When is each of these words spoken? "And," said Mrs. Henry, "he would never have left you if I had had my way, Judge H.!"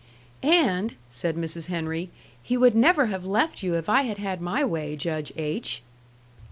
"And," 0.41 0.95
said 1.11 1.35
Mrs. 1.35 1.67
Henry, 1.67 2.09
"he 2.41 2.57
would 2.57 2.73
never 2.73 3.05
have 3.05 3.23
left 3.23 3.61
you 3.61 3.75
if 3.75 3.87
I 3.87 4.01
had 4.01 4.17
had 4.17 4.41
my 4.41 4.65
way, 4.65 4.95
Judge 4.95 5.31
H.!" 5.37 5.83